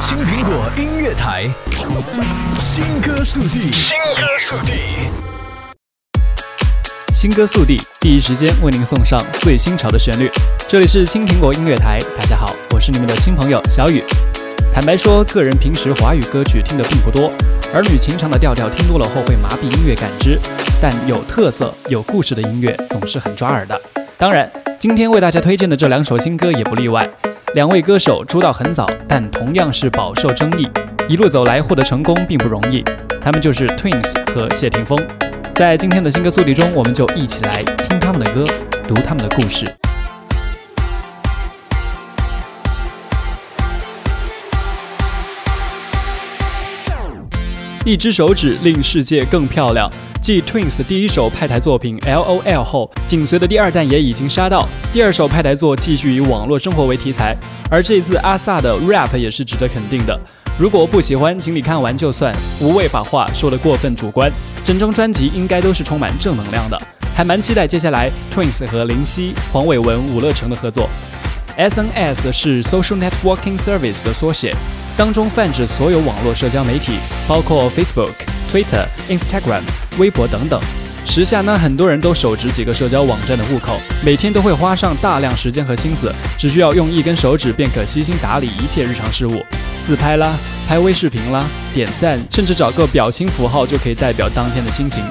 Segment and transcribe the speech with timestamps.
[0.00, 1.46] 青苹果音乐台，
[2.58, 3.70] 新歌速递。
[3.70, 3.84] 新
[4.14, 4.72] 歌速递。
[7.12, 10.30] 新歌速递，第一时间为您送上最新潮的旋律。
[10.66, 14.02] 这里是青苹果音乐台，大家好，我是你们的新朋友小雨。
[14.72, 17.30] 坦白说，个人平时华语歌曲听的并不多，
[17.74, 20.40] 儿女情长的调调听多了后会麻痹音乐感知，
[20.80, 23.78] 但有特色、有故事的音乐总是很抓耳的。
[24.16, 24.50] 当然，
[24.80, 27.06] 今天为大家推荐的这两首新歌也不例外。
[27.54, 30.66] 两位歌手出道很早，但同样是饱受争议，
[31.06, 32.82] 一路走来获得成功并不容易。
[33.20, 34.98] 他们就是 Twins 和谢霆锋。
[35.54, 38.46] 在今天的新歌速递中，我们就一起来听他们的歌，
[38.88, 39.70] 读他们的故事。
[47.84, 49.90] 一只手指令世界更漂亮。
[50.22, 54.68] 继 Twins 第一首派台作品 LOL 后，紧随的第二弹也已经杀到。
[54.92, 57.36] 第二首派台作继续以网络生活为题材，
[57.68, 60.16] 而这一次阿 sa 的 rap 也是值得肯定的。
[60.56, 64.30] 如果不喜欢，请你看完就算，无谓把话说得过分主观。
[64.64, 66.80] 整张专辑应该都是充满正能量的，
[67.16, 70.88] 还蛮期待接下来 Twins 和林夕、黄伟文、伍乐成的合作。
[71.58, 74.54] SNS 是 Social Networking Service 的缩写。
[74.96, 76.92] 当中泛指所有网络社交媒体，
[77.26, 78.12] 包括 Facebook、
[78.50, 79.62] Twitter、Instagram、
[79.98, 80.60] 微博等等。
[81.04, 89.44] 时下呢，很多人都手执几个社交网站的户口，每天都会花上大量时间和心思，只需要用一根手指便可悉心打理一切日常事务。
[89.84, 90.34] 自拍啦，
[90.68, 95.02] 拍微视频啦，点赞，甚至找个表情符号就可以代表当天的心情。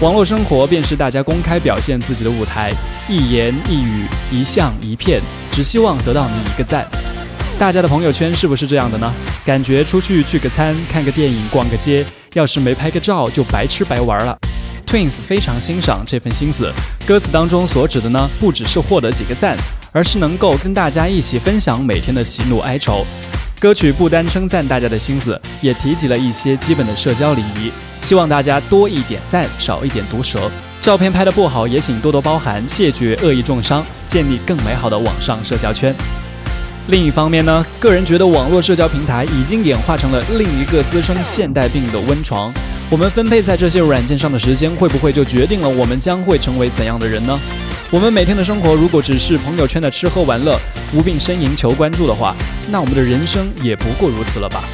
[0.00, 2.72] 网络生活便是大家公开表现自己的舞台，
[3.08, 5.20] 一言一语，一相一片，
[5.52, 6.84] 只希望得到你一个赞。
[7.60, 9.12] 大家的朋友圈是不是这样的呢？
[9.44, 14.34] 感觉出去聚个餐、看个电影、逛个街，要是没拍个照就白吃白玩了。
[14.86, 16.72] Twins 非常欣赏这份心思，
[17.06, 19.58] 歌词当中所指的呢，不只是获得几个赞，
[19.92, 23.04] 而是能够跟大家一起分享每天的喜怒哀愁。
[23.60, 30.50] 歌曲不单称赞大家的心思，也提及了一些基本的社交礼仪，希望大家多一点赞，少一点毒舌。
[30.80, 35.94] 照片拍得不好也请多多包涵，谢绝恶意重伤，建立更美好的网上社交圈。
[36.90, 42.52] 另一方面呢，个人觉得网络社交平台已经演化成了另一个滋生现代病的温床。
[42.90, 47.38] 我们分配在这些软件上的时间，会不会就决定了我们将会成为怎样的人呢？
[47.92, 50.58] 我们每天的生活如果只是朋友圈的吃喝玩乐、
[50.92, 52.34] 无病呻吟求关注的话，
[52.72, 54.64] 那我们的人生也不过如此了吧？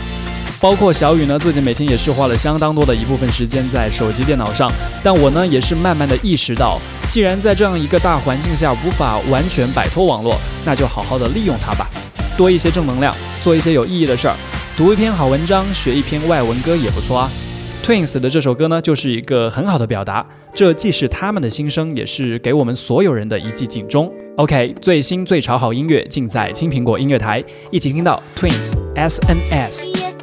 [0.59, 4.73] 包括小雨呢，自己每天也是花了相当多的一部分时间在手机、电脑上。
[5.03, 11.87] 但我呢，也是慢慢的意识到，既然在这样一个大环境下无法完全摆脱网络，那就好好的利用它吧。
[12.37, 14.37] 多一些正能量，做一些有意义的事儿，
[14.77, 17.31] 读一篇好文章，学一篇外文歌也不错啊。
[17.83, 24.13] Twins 的这首歌呢，就是一个很好的表达，这既是他们的心声，也是给我们所有人的一记警钟。
[24.37, 30.16] OK，最新最潮好音乐尽在青苹果音乐台，一起听到 Twins SNS。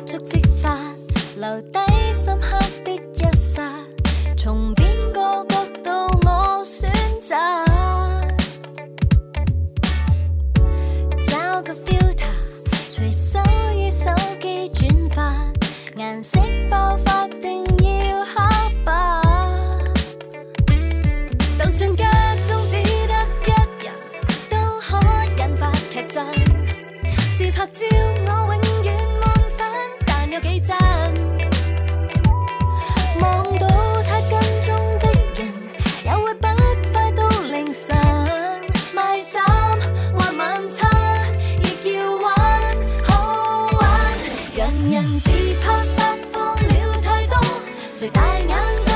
[48.03, 48.92] 对太阳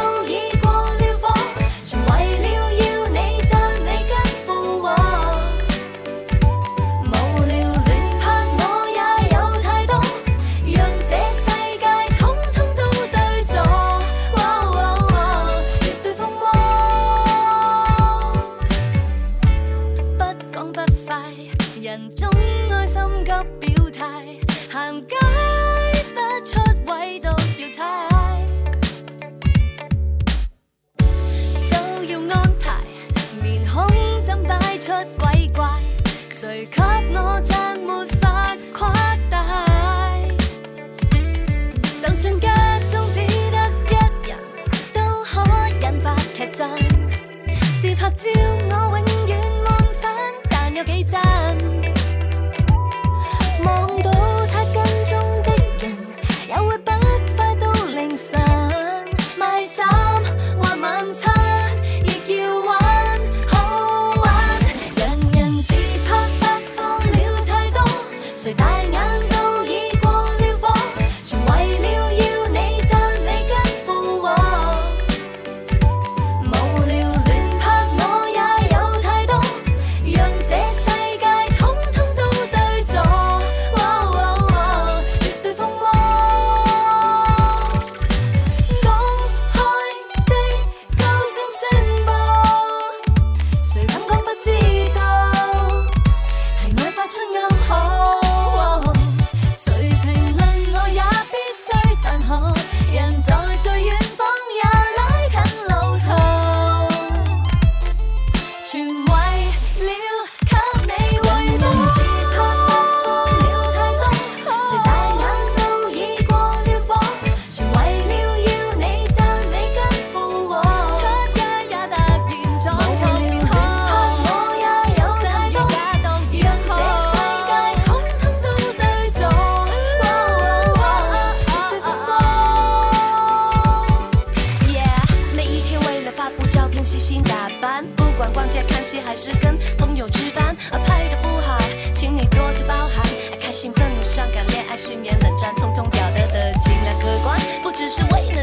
[36.37, 36.67] So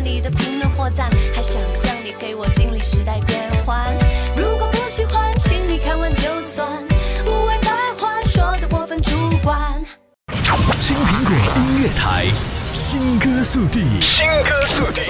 [0.04, 3.90] 你的评论或赞，还想让你陪我经历时代变换。
[4.36, 6.68] 如果不喜欢，请你看完就算。
[7.24, 9.10] 无谓白话说的过分主
[9.42, 9.56] 观。
[10.78, 12.26] 青苹果音乐台，
[12.70, 13.80] 新歌速递。
[13.80, 15.00] 新歌速递。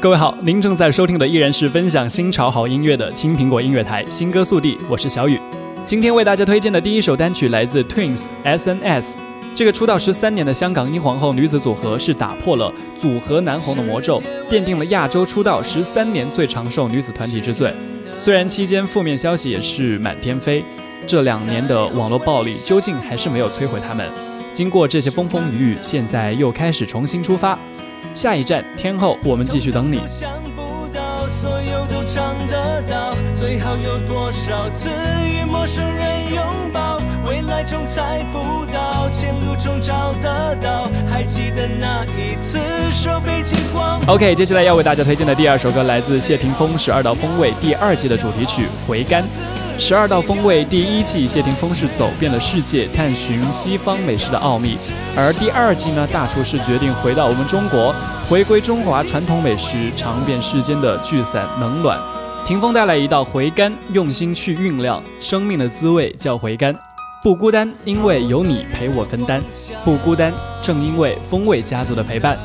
[0.00, 5.40] 各位好，您正在收听的依然是分享新潮好音乐的青苹果音乐台新歌速递，我是小雨。
[5.84, 9.06] 今天为大家推荐的第一首单曲来自 Twins SNS。
[9.56, 17.72] 这个出道十三年的香港英皇后女子组合是打破了组合难红的魔咒，奠定了亚洲出道十三年最长寿女子团体之最。
[18.20, 20.62] 虽然期间负面消息也是满天飞，
[21.06, 24.06] 这两年的网络暴力究竟还是没有摧毁他们。
[24.52, 27.58] 经过这些风风雨雨，现在又开始重新出发。
[28.12, 30.02] 下一站天后，我们继续等你。
[31.30, 34.90] 所有都尝得到，最好有多少次
[35.24, 36.44] 与陌生人拥
[36.74, 37.00] 抱？
[37.26, 40.88] 未来中猜不到，前路中找得到。
[41.10, 42.58] 还记得那一次
[42.88, 44.00] 手背金光。
[44.06, 49.22] OK，接下来要为大家推荐的第二首歌来自谢霆锋《十二道锋味》第二季的主题曲《回甘》。
[49.76, 54.76] 《十二道锋味》第一季，谢霆锋是走遍了世界，探寻西方美食的奥秘；
[55.16, 57.92] 而第二季呢，大厨是决定回到我们中国，
[58.28, 61.98] 回归中华传统美食，尝遍世间的聚散冷暖。
[62.44, 66.72] 霆锋带来一道回甘，用心去酝酿生命的滋味，叫回甘。
[67.26, 69.42] 不孤单，因为有你陪我分担；
[69.84, 70.32] 不孤单，
[70.62, 72.38] 正因为风味家族的陪伴。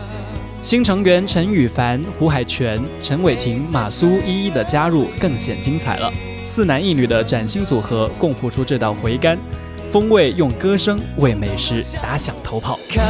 [0.64, 6.12] 新成员陈羽凡、胡海泉、陈伟霆、马苏一一的加入，更显精彩了。
[6.44, 9.38] 四男一女的崭新组合，共付出这道回甘，
[9.92, 12.80] 风味用歌声为美食打响头炮。
[12.90, 13.06] 看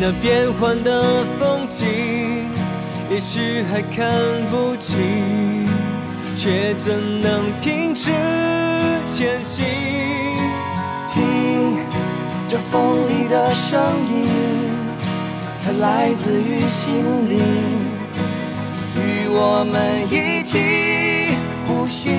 [0.00, 1.88] 那变幻的风景，
[3.10, 4.08] 也许还看
[4.52, 5.66] 不清，
[6.36, 8.12] 却怎能停止
[9.16, 10.13] 前行？
[12.54, 14.28] 这风里的声音，
[15.64, 16.94] 它来自于心
[17.28, 17.40] 灵，
[18.94, 21.34] 与我们一起。
[21.66, 22.10] 呼吸，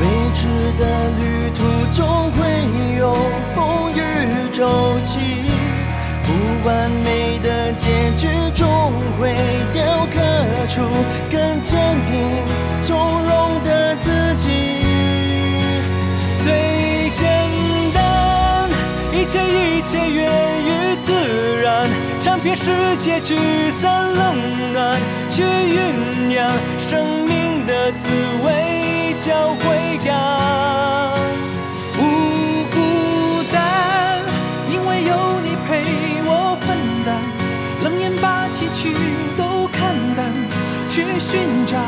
[0.00, 0.48] 未知
[0.78, 2.40] 的旅途总会
[2.98, 3.12] 有
[3.54, 4.00] 风雨。
[4.50, 5.18] 骤起，
[6.22, 9.36] 不完美的结局终会
[9.74, 10.16] 雕刻
[10.68, 10.80] 出
[11.30, 12.14] 更坚定
[12.80, 13.62] 从容
[19.88, 20.26] 切一切源
[20.64, 21.12] 于自
[21.62, 21.88] 然，
[22.20, 24.98] 尝遍世界聚散冷暖，
[25.30, 26.50] 去酝酿
[26.88, 27.92] 生命的。
[27.92, 28.10] 滋
[28.44, 31.12] 味叫回甘，
[31.96, 32.02] 不
[32.74, 34.20] 孤单，
[34.70, 35.84] 因为有你陪
[36.26, 37.08] 我分担。
[37.82, 38.92] 冷眼把崎岖
[39.36, 40.34] 都看淡，
[40.88, 41.78] 去寻找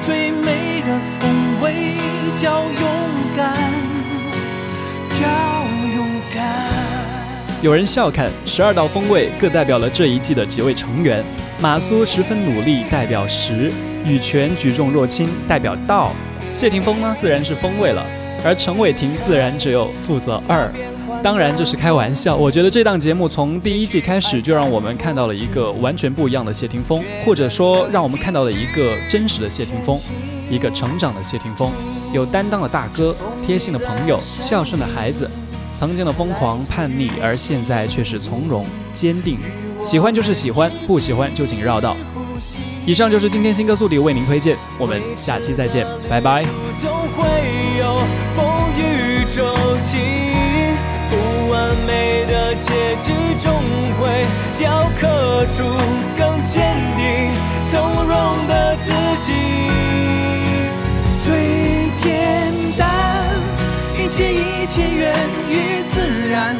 [0.00, 1.94] 最美的风味
[2.34, 2.62] 叫
[7.64, 11.24] 有人笑看十二道风味，各代表了这一季的几位成员。
[11.58, 13.72] 马苏十分努力，代表十。
[14.04, 16.12] 羽泉举重若轻，代表道；
[16.52, 18.04] 谢霆锋呢，自然是风味了，
[18.44, 20.70] 而陈伟霆自然只有负责二。
[21.22, 29.98] 当然这是开玩笑，我觉得这档节目从第一季开始就让我们看到了一个完全不一样的谢霆锋，或者说让我们看到了一个真实的谢霆锋，
[30.50, 31.72] 一个成长的谢霆锋，
[32.12, 35.30] 有担当的大哥，贴心的朋友，孝顺的孩子，
[35.78, 39.38] 曾经的疯狂叛逆，而现在却是从容坚定。
[39.82, 41.96] 喜欢就是喜欢，不喜欢就请绕道。
[42.86, 46.44] 以上就是今天新歌速递为您推荐，我们下期再见，拜拜。
[46.74, 47.28] 总会
[47.78, 47.98] 有
[48.36, 48.44] 风
[48.78, 49.42] 雨骤
[49.80, 49.98] 起，
[51.10, 53.12] 不完美的结局
[53.42, 53.54] 终
[53.98, 54.24] 会
[54.58, 55.64] 雕刻出
[56.18, 57.32] 更坚定
[57.64, 59.32] 从容的自己。
[61.24, 61.32] 最
[61.96, 62.43] 简单，一
[64.74, 65.14] 切一切源
[65.48, 66.56] 于自然，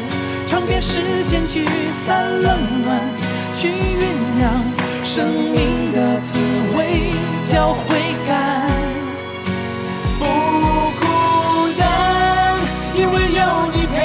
[0.47, 2.97] 尝遍世间聚散冷暖，
[3.53, 4.63] 去酝酿。
[5.03, 6.39] 生命的滋
[6.75, 7.11] 味
[7.43, 8.71] 叫回甘，
[10.17, 10.23] 不
[10.99, 11.05] 孤
[11.77, 12.57] 单，
[12.95, 13.41] 因为有
[13.73, 13.95] 你陪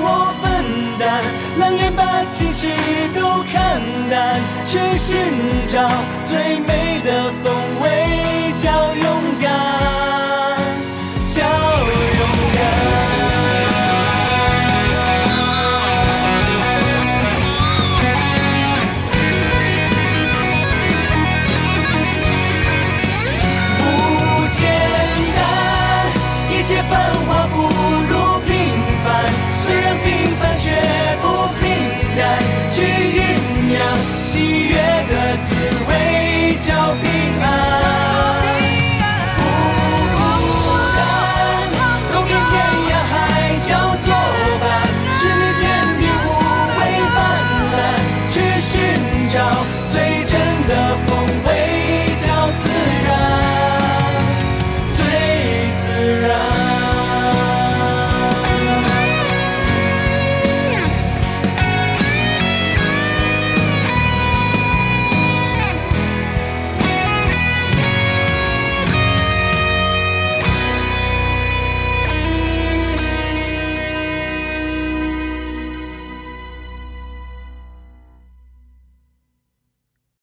[0.00, 0.46] 我分
[0.98, 1.22] 担。
[1.58, 2.72] 冷眼把情绪
[3.14, 3.20] 都
[3.52, 4.34] 看淡，
[4.64, 5.14] 去寻
[5.68, 5.88] 找
[6.24, 9.06] 最美的风味叫勇
[9.37, 9.37] 敢。